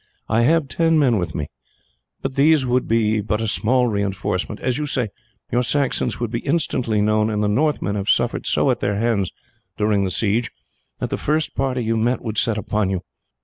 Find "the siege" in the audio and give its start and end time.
10.03-10.49